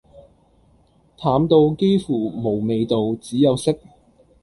[1.15, 3.77] 淡到幾乎無味道只有色